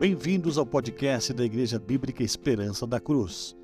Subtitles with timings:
[0.00, 3.54] Bem-vindos ao podcast da Igreja Bíblica Esperança da Cruz,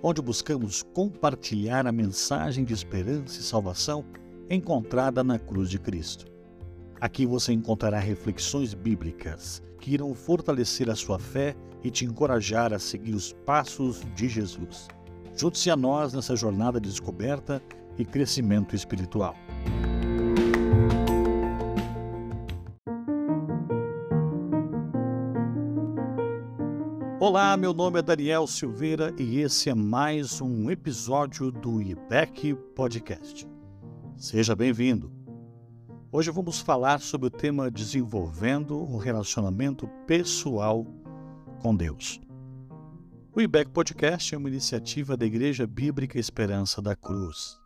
[0.00, 4.04] onde buscamos compartilhar a mensagem de esperança e salvação
[4.48, 6.26] encontrada na cruz de Cristo.
[7.00, 12.78] Aqui você encontrará reflexões bíblicas que irão fortalecer a sua fé e te encorajar a
[12.78, 14.86] seguir os passos de Jesus.
[15.36, 17.60] Junte-se a nós nessa jornada de descoberta
[17.98, 19.34] e crescimento espiritual.
[27.20, 33.46] Olá, meu nome é Daniel Silveira e esse é mais um episódio do IBEC Podcast.
[34.16, 35.12] Seja bem-vindo.
[36.10, 40.86] Hoje vamos falar sobre o tema Desenvolvendo um Relacionamento Pessoal
[41.60, 42.18] com Deus.
[43.36, 47.60] O IBEC Podcast é uma iniciativa da Igreja Bíblica Esperança da Cruz.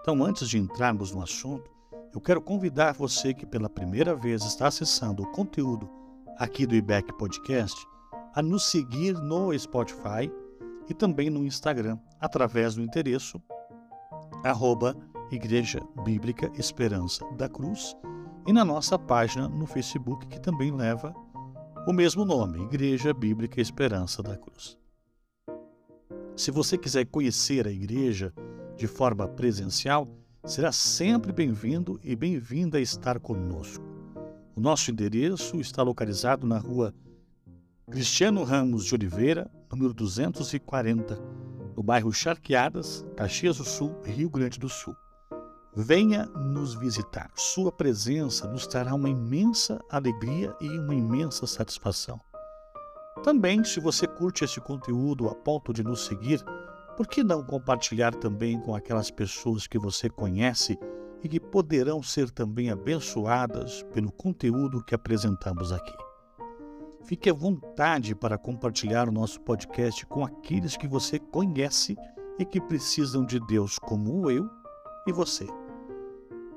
[0.00, 1.70] Então, antes de entrarmos no assunto,
[2.12, 5.88] eu quero convidar você que pela primeira vez está acessando o conteúdo
[6.36, 7.86] aqui do IBEC Podcast
[8.38, 10.30] a nos seguir no Spotify
[10.88, 13.42] e também no Instagram, através do endereço
[14.44, 14.94] arroba
[15.32, 17.96] Igreja Bíblica Esperança da Cruz
[18.46, 21.12] e na nossa página no Facebook, que também leva
[21.84, 24.78] o mesmo nome, Igreja Bíblica Esperança da Cruz.
[26.36, 28.32] Se você quiser conhecer a igreja
[28.76, 30.06] de forma presencial,
[30.44, 33.84] será sempre bem-vindo e bem-vinda a estar conosco.
[34.54, 36.94] O nosso endereço está localizado na rua
[37.90, 41.18] Cristiano Ramos de Oliveira, número 240,
[41.74, 44.94] no bairro Charqueadas, Caxias do Sul, Rio Grande do Sul.
[45.74, 47.30] Venha nos visitar.
[47.34, 52.20] Sua presença nos trará uma imensa alegria e uma imensa satisfação.
[53.22, 56.44] Também, se você curte esse conteúdo a ponto de nos seguir,
[56.94, 60.78] por que não compartilhar também com aquelas pessoas que você conhece
[61.24, 66.07] e que poderão ser também abençoadas pelo conteúdo que apresentamos aqui?
[67.08, 71.96] Fique à vontade para compartilhar o nosso podcast com aqueles que você conhece
[72.38, 74.46] e que precisam de Deus, como eu
[75.06, 75.46] e você.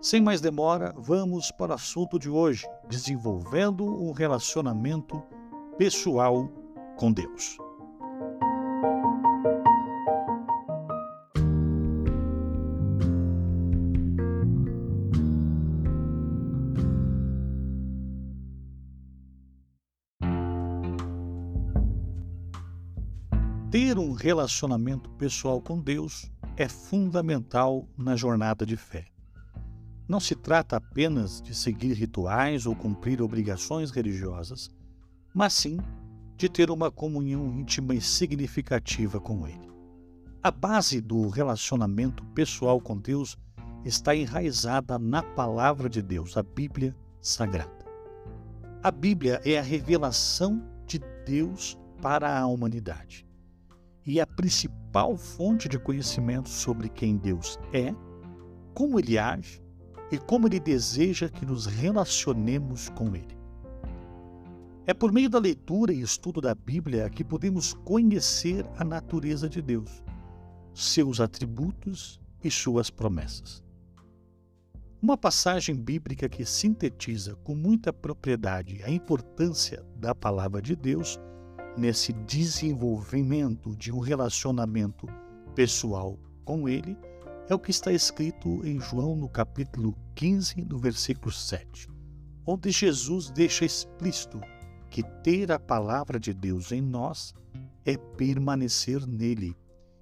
[0.01, 5.23] Sem mais demora, vamos para o assunto de hoje: desenvolvendo um relacionamento
[5.77, 6.49] pessoal
[6.97, 7.57] com Deus.
[23.71, 29.05] Ter um relacionamento pessoal com Deus é fundamental na jornada de fé.
[30.09, 34.69] Não se trata apenas de seguir rituais ou cumprir obrigações religiosas,
[35.33, 35.77] mas sim
[36.35, 39.71] de ter uma comunhão íntima e significativa com Ele.
[40.43, 43.37] A base do relacionamento pessoal com Deus
[43.85, 47.85] está enraizada na Palavra de Deus, a Bíblia Sagrada.
[48.83, 53.30] A Bíblia é a revelação de Deus para a humanidade
[54.05, 57.93] e a principal fonte de conhecimento sobre quem Deus é,
[58.73, 59.61] como ele age
[60.11, 63.37] e como ele deseja que nos relacionemos com ele.
[64.85, 69.61] É por meio da leitura e estudo da Bíblia que podemos conhecer a natureza de
[69.61, 70.03] Deus,
[70.73, 73.63] seus atributos e suas promessas.
[75.01, 81.19] Uma passagem bíblica que sintetiza com muita propriedade a importância da palavra de Deus
[81.77, 85.07] nesse desenvolvimento de um relacionamento
[85.55, 86.97] pessoal com Ele
[87.49, 91.89] é o que está escrito em João no capítulo 15, no versículo 7,
[92.45, 94.39] onde Jesus deixa explícito
[94.89, 97.33] que ter a palavra de Deus em nós
[97.85, 99.55] é permanecer nele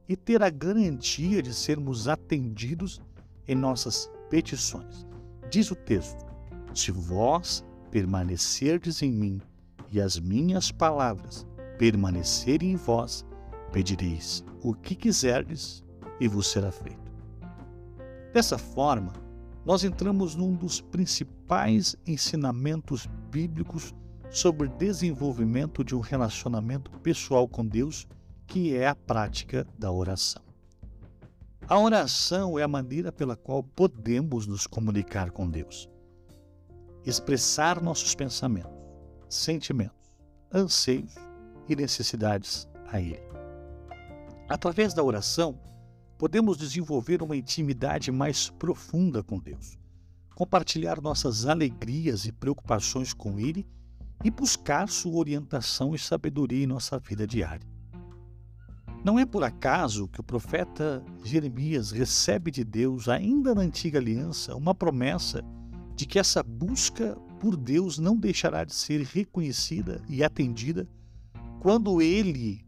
[0.07, 2.99] e ter a garantia de sermos atendidos
[3.47, 5.05] em nossas petições.
[5.49, 6.25] Diz o texto:
[6.73, 9.41] Se vós permanecerdes em mim
[9.91, 11.47] e as minhas palavras
[11.79, 13.25] permanecerem em vós,
[13.71, 15.81] pedireis o que quiserdes
[16.19, 17.09] e vos será feito.
[18.33, 19.13] Dessa forma,
[19.65, 23.95] nós entramos num dos principais ensinamentos bíblicos
[24.29, 28.05] sobre desenvolvimento de um relacionamento pessoal com Deus,
[28.45, 30.43] que é a prática da oração.
[31.65, 35.89] A oração é a maneira pela qual podemos nos comunicar com Deus,
[37.05, 38.73] expressar nossos pensamentos,
[39.29, 40.11] sentimentos,
[40.51, 41.28] anseios
[41.69, 43.21] e necessidades a Ele.
[44.49, 45.59] Através da oração,
[46.17, 49.77] podemos desenvolver uma intimidade mais profunda com Deus,
[50.35, 53.65] compartilhar nossas alegrias e preocupações com Ele
[54.23, 57.65] e buscar sua orientação e sabedoria em nossa vida diária.
[59.03, 64.55] Não é por acaso que o profeta Jeremias recebe de Deus, ainda na antiga aliança,
[64.57, 65.41] uma promessa
[65.95, 70.85] de que essa busca por Deus não deixará de ser reconhecida e atendida
[71.59, 72.65] quando ele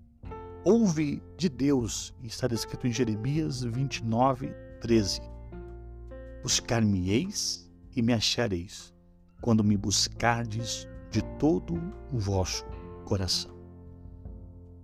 [0.65, 5.21] ouve de Deus, está descrito em Jeremias 29, 13:
[6.43, 8.93] Buscar-me-eis e me achareis,
[9.41, 11.75] quando me buscardes de todo
[12.11, 12.65] o vosso
[13.05, 13.51] coração.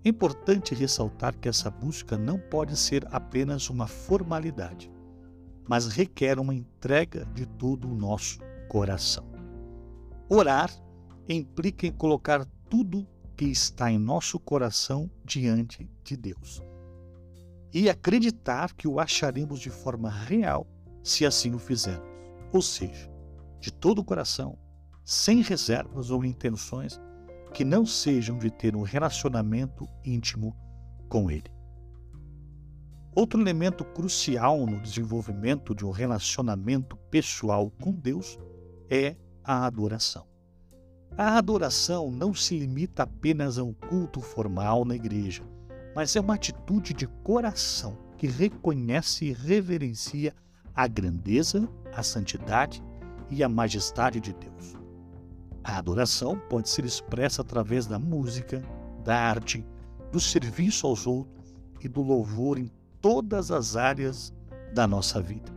[0.05, 4.89] É importante ressaltar que essa busca não pode ser apenas uma formalidade,
[5.67, 8.39] mas requer uma entrega de todo o nosso
[8.69, 9.25] coração.
[10.29, 10.71] Orar
[11.27, 13.05] implica em colocar tudo
[13.37, 16.63] que está em nosso coração diante de Deus.
[17.71, 20.65] E acreditar que o acharemos de forma real
[21.03, 22.07] se assim o fizermos.
[22.51, 23.09] Ou seja,
[23.59, 24.57] de todo o coração,
[25.05, 26.99] sem reservas ou intenções
[27.53, 30.55] que não sejam de ter um relacionamento íntimo
[31.07, 31.51] com Ele.
[33.15, 38.37] Outro elemento crucial no desenvolvimento de um relacionamento pessoal com Deus
[38.89, 40.26] é a adoração.
[41.17, 45.41] A adoração não se limita apenas a um culto formal na igreja,
[45.95, 50.31] mas é uma atitude de coração que reconhece e reverencia
[50.75, 52.83] a grandeza, a santidade
[53.31, 54.75] e a majestade de Deus.
[55.63, 58.61] A adoração pode ser expressa através da música,
[59.03, 59.65] da arte,
[60.11, 62.69] do serviço aos outros e do louvor em
[63.01, 64.31] todas as áreas
[64.71, 65.51] da nossa vida.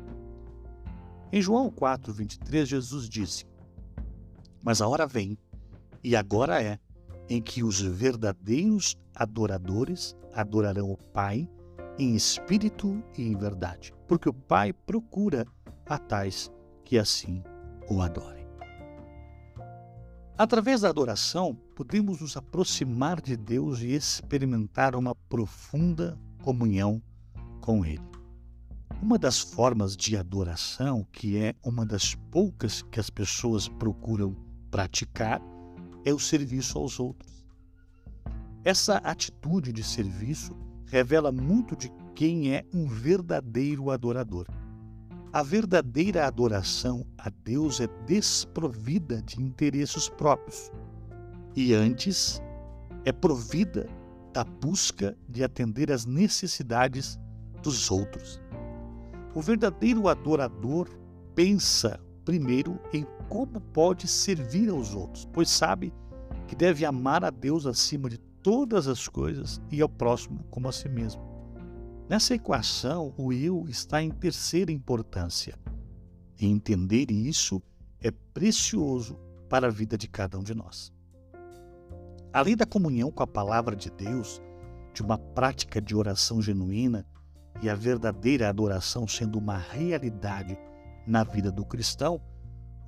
[1.30, 3.44] Em João 4, 23, Jesus disse:
[4.62, 5.36] Mas a hora vem
[6.02, 6.78] e agora é,
[7.28, 11.48] em que os verdadeiros adoradores adorarão o Pai
[11.98, 15.46] em espírito e em verdade, porque o Pai procura
[15.86, 16.50] a tais
[16.84, 17.42] que assim
[17.88, 18.40] o adorem.
[20.38, 27.02] Através da adoração, podemos nos aproximar de Deus e experimentar uma profunda comunhão
[27.60, 28.08] com Ele.
[29.02, 34.34] Uma das formas de adoração, que é uma das poucas que as pessoas procuram
[34.70, 35.42] praticar,
[36.04, 37.44] é o serviço aos outros.
[38.64, 40.54] Essa atitude de serviço
[40.86, 44.46] revela muito de quem é um verdadeiro adorador.
[45.32, 50.72] A verdadeira adoração a Deus é desprovida de interesses próprios
[51.54, 52.42] e antes
[53.04, 53.88] é provida
[54.32, 57.18] da busca de atender às necessidades
[57.62, 58.40] dos outros.
[59.34, 60.88] O verdadeiro adorador
[61.34, 65.92] pensa primeiro em como pode servir aos outros, pois sabe
[66.46, 70.72] que deve amar a Deus acima de todas as coisas e ao próximo como a
[70.72, 71.22] si mesmo.
[72.08, 75.56] Nessa equação, o eu está em terceira importância.
[76.40, 77.62] E entender isso
[78.00, 79.16] é precioso
[79.48, 80.92] para a vida de cada um de nós.
[82.32, 84.40] Além da comunhão com a palavra de Deus,
[84.92, 87.06] de uma prática de oração genuína
[87.62, 90.58] e a verdadeira adoração sendo uma realidade
[91.06, 92.20] na vida do cristão,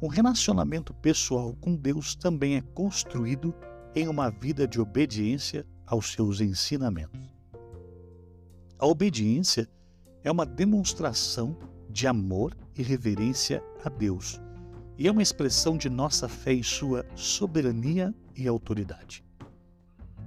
[0.00, 3.54] um relacionamento pessoal com Deus também é construído
[3.94, 7.20] em uma vida de obediência aos seus ensinamentos.
[8.78, 9.68] A obediência
[10.24, 11.56] é uma demonstração
[11.88, 14.40] de amor e reverência a Deus
[14.98, 19.24] e é uma expressão de nossa fé em sua soberania e autoridade.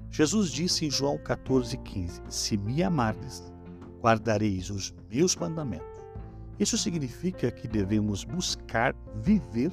[0.10, 3.44] Jesus disse em João 14,15: Se me amardes,
[4.02, 5.95] guardareis os meus mandamentos
[6.60, 9.72] isso significa que devemos buscar viver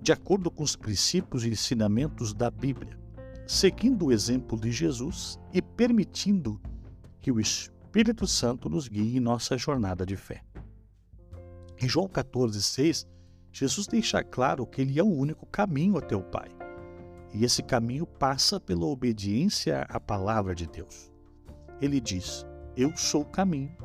[0.00, 2.98] de acordo com os princípios e ensinamentos da Bíblia,
[3.46, 6.60] seguindo o exemplo de Jesus e permitindo
[7.20, 10.42] que o Espírito Santo nos guie em nossa jornada de fé.
[11.80, 13.06] Em João 14,6,
[13.50, 16.48] Jesus deixa claro que ele é o único caminho até o Pai.
[17.32, 21.10] E esse caminho passa pela obediência à palavra de Deus.
[21.80, 22.46] Ele diz:
[22.76, 23.76] Eu sou o caminho,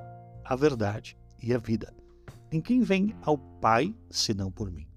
[0.44, 1.99] a verdade e a vida.
[2.52, 4.88] Ninguém vem ao Pai senão por mim.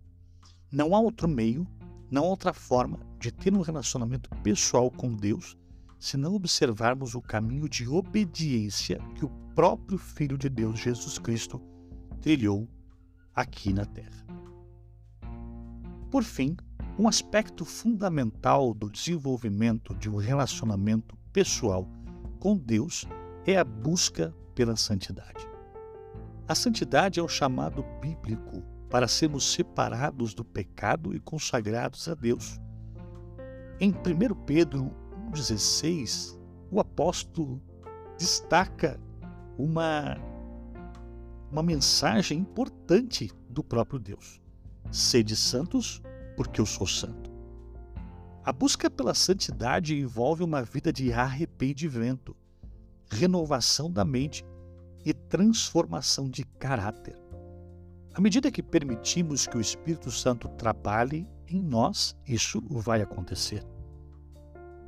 [0.71, 1.67] Não há outro meio,
[2.11, 5.57] não há outra forma de ter um relacionamento pessoal com Deus
[5.99, 11.61] se não observarmos o caminho de obediência que o próprio Filho de Deus, Jesus Cristo,
[12.21, 12.69] trilhou
[13.35, 14.27] aqui na Terra.
[16.11, 16.57] Por fim,
[16.99, 21.89] um aspecto fundamental do desenvolvimento de um relacionamento pessoal
[22.41, 23.07] com Deus
[23.47, 25.52] é a busca pela santidade.
[26.49, 32.61] A santidade é o chamado bíblico para sermos separados do pecado e consagrados a Deus.
[33.81, 34.91] Em 1 Pedro
[35.31, 36.39] 1,16,
[36.71, 37.63] o apóstolo
[38.19, 39.01] destaca
[39.57, 40.17] uma,
[41.51, 44.41] uma mensagem importante do próprio Deus:
[44.91, 46.03] Sede santos,
[46.37, 47.31] porque eu sou santo.
[48.45, 52.37] A busca pela santidade envolve uma vida de arrependimento,
[53.09, 54.45] renovação da mente
[55.05, 57.19] e transformação de caráter.
[58.15, 63.65] À medida que permitimos que o Espírito Santo trabalhe em nós, isso vai acontecer.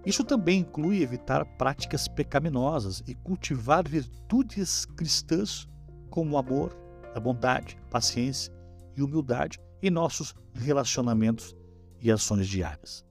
[0.05, 5.67] Isso também inclui evitar práticas pecaminosas e cultivar virtudes cristãs
[6.11, 6.77] como o amor,
[7.15, 8.53] a bondade, paciência
[8.95, 11.57] e humildade em nossos relacionamentos
[12.01, 13.05] e ações diárias.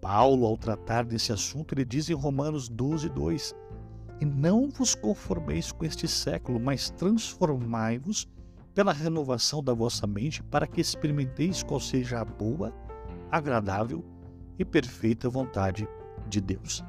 [0.00, 3.54] Paulo, ao tratar desse assunto, ele diz em Romanos 12, 2:
[4.20, 8.28] E não vos conformeis com este século, mas transformai-vos
[8.74, 12.72] pela renovação da vossa mente, para que experimenteis qual seja a boa,
[13.30, 14.04] agradável
[14.58, 15.88] e perfeita vontade
[16.28, 16.84] de Deus.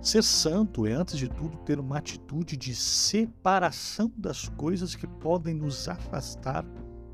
[0.00, 5.54] Ser santo é, antes de tudo, ter uma atitude de separação das coisas que podem
[5.54, 6.64] nos afastar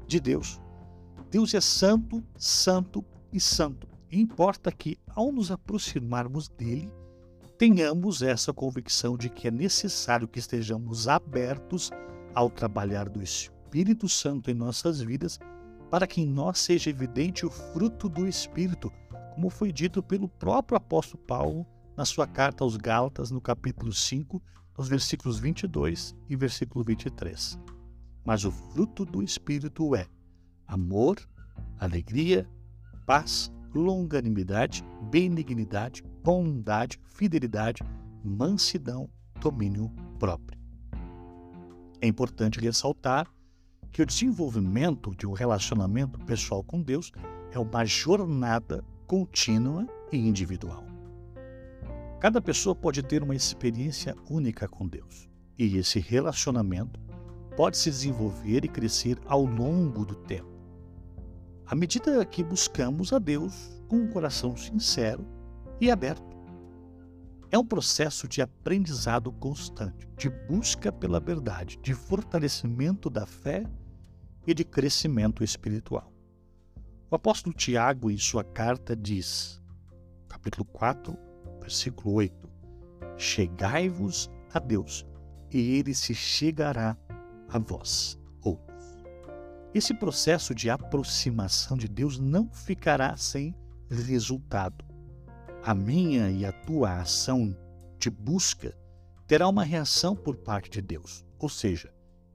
[0.07, 0.61] de Deus.
[1.29, 3.89] Deus é santo, santo e santo.
[4.09, 6.89] E importa que, ao nos aproximarmos dele,
[7.59, 11.91] tenhamos essa convicção de que é necessário que estejamos abertos
[12.35, 15.39] ao trabalhar do Espírito Santo em nossas vidas,
[15.91, 18.93] para que em nós seja evidente o fruto do Espírito,
[19.35, 24.43] como foi dito pelo próprio apóstolo Paulo na sua carta aos Gálatas, no capítulo 5,
[24.77, 27.59] nos versículos 22 e versículo 23.
[28.25, 30.07] Mas o fruto do Espírito é
[30.67, 31.17] amor,
[31.79, 32.47] alegria,
[33.07, 37.83] paz, longanimidade, benignidade, bondade, fidelidade,
[38.25, 39.09] mansidão,
[39.41, 40.59] domínio próprio.
[42.01, 43.31] É importante ressaltar
[43.93, 47.13] que o desenvolvimento de um relacionamento pessoal com Deus
[47.53, 50.85] é uma jornada contínua e individual.
[52.21, 55.29] Cada pessoa pode ter uma experiência única com Deus,
[55.59, 56.99] e esse relacionamento
[57.57, 60.56] pode se desenvolver e crescer ao longo do tempo.
[61.67, 65.27] À medida que buscamos a Deus com um coração sincero
[65.81, 66.37] e aberto.
[67.51, 73.65] É um processo de aprendizado constante, de busca pela verdade, de fortalecimento da fé
[74.47, 76.13] e de crescimento espiritual.
[77.11, 79.61] O apóstolo Tiago, em sua carta, diz,
[80.29, 81.17] capítulo 4,
[81.61, 82.49] versículo 8:
[83.17, 85.05] Chegai-vos a Deus,
[85.53, 86.97] e ele se chegará
[87.49, 88.19] a vós.
[89.77, 93.55] Esse processo de aproximação de Deus não ficará sem
[93.91, 94.83] resultado.
[95.63, 97.55] A minha e a tua ação
[97.99, 98.75] de busca
[99.27, 101.93] terá uma reação por parte de Deus, ou seja,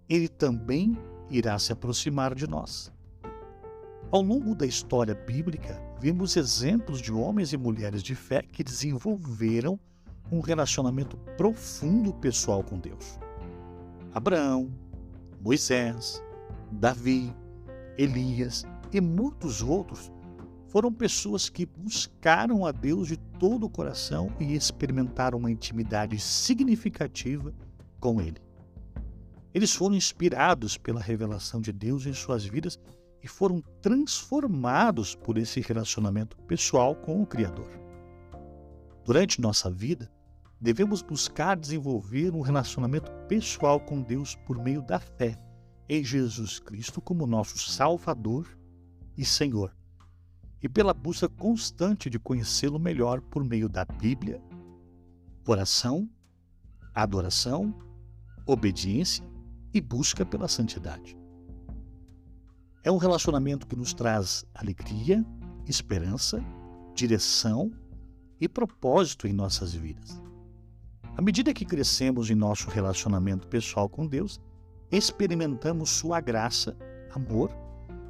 [0.08, 0.96] ele também
[1.32, 2.94] irá se aproximar de nós.
[4.12, 9.80] Ao longo da história bíblica, vimos exemplos de homens e mulheres de fé que desenvolveram
[10.32, 13.18] um relacionamento profundo pessoal com Deus.
[14.14, 14.72] Abraão,
[15.42, 16.22] Moisés,
[16.72, 17.34] Davi,
[17.98, 20.12] Elias e muitos outros
[20.68, 27.54] foram pessoas que buscaram a Deus de todo o coração e experimentaram uma intimidade significativa
[28.00, 28.42] com Ele.
[29.54, 32.80] Eles foram inspirados pela revelação de Deus em suas vidas
[33.22, 37.70] e foram transformados por esse relacionamento pessoal com o Criador.
[39.04, 40.10] Durante nossa vida,
[40.60, 45.38] devemos buscar desenvolver um relacionamento pessoal com Deus por meio da fé
[45.94, 48.48] em Jesus Cristo como nosso Salvador
[49.18, 49.76] e Senhor,
[50.64, 54.42] e pela busca constante de conhecê-lo melhor por meio da Bíblia,
[55.46, 56.10] oração,
[56.96, 57.78] adoração,
[58.46, 59.22] obediência
[59.74, 61.18] e busca pela santidade.
[62.86, 65.26] É um relacionamento que nos traz alegria,
[65.68, 66.42] esperança,
[66.96, 67.70] direção
[68.40, 70.22] e propósito em nossas vidas.
[71.18, 74.40] À medida que crescemos em nosso relacionamento pessoal com Deus,
[74.92, 76.76] experimentamos Sua graça,
[77.14, 77.50] amor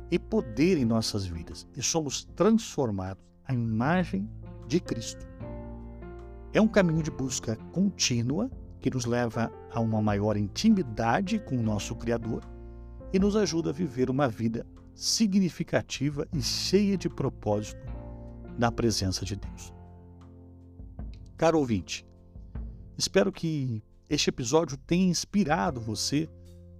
[0.09, 4.29] e poder em nossas vidas e somos transformados à imagem
[4.67, 5.25] de Cristo.
[6.53, 11.63] É um caminho de busca contínua que nos leva a uma maior intimidade com o
[11.63, 12.43] nosso Criador
[13.13, 17.85] e nos ajuda a viver uma vida significativa e cheia de propósito
[18.57, 19.73] na presença de Deus.
[21.37, 22.05] Caro ouvinte,
[22.97, 26.29] espero que este episódio tenha inspirado você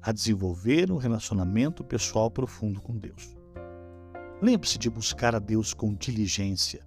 [0.02, 3.36] a desenvolver um relacionamento pessoal profundo com Deus.
[4.42, 6.84] Lembre-se de buscar a Deus com diligência,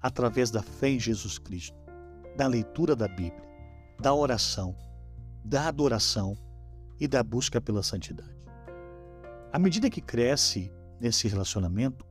[0.00, 1.76] através da fé em Jesus Cristo,
[2.36, 3.46] da leitura da Bíblia,
[4.00, 4.76] da oração,
[5.44, 6.36] da adoração
[6.98, 8.36] e da busca pela santidade.
[9.52, 12.04] À medida que cresce nesse relacionamento,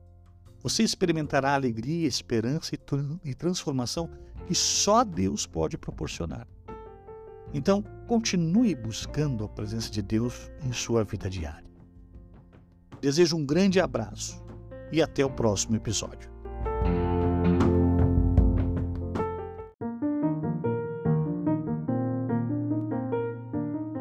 [0.62, 2.74] você experimentará alegria, esperança
[3.24, 4.10] e transformação
[4.46, 6.46] que só Deus pode proporcionar.
[7.54, 11.64] Então, continue buscando a presença de Deus em sua vida diária.
[13.00, 14.44] Desejo um grande abraço
[14.90, 16.30] e até o próximo episódio.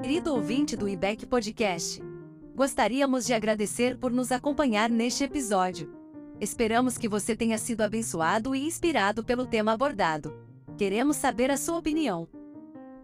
[0.01, 2.01] Querido ouvinte do IBEC Podcast.
[2.55, 5.93] Gostaríamos de agradecer por nos acompanhar neste episódio.
[6.39, 10.33] Esperamos que você tenha sido abençoado e inspirado pelo tema abordado.
[10.77, 12.27] Queremos saber a sua opinião.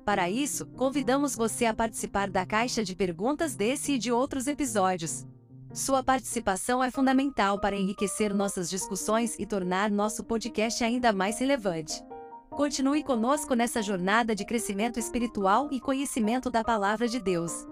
[0.06, 5.26] Para isso, convidamos você a participar da caixa de perguntas desse e de outros episódios.
[5.74, 12.04] Sua participação é fundamental para enriquecer nossas discussões e tornar nosso podcast ainda mais relevante.
[12.50, 17.66] Continue conosco nessa jornada de crescimento espiritual e conhecimento da Palavra de Deus.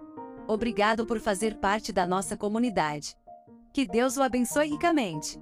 [0.48, 3.16] Obrigado por fazer parte da nossa comunidade.
[3.74, 5.38] Que Deus o abençoe ricamente.